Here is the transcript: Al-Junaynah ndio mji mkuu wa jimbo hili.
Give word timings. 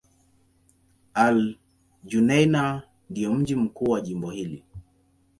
Al-Junaynah 1.13 2.83
ndio 3.09 3.33
mji 3.33 3.55
mkuu 3.55 3.85
wa 3.91 4.01
jimbo 4.01 4.31
hili. 4.31 4.63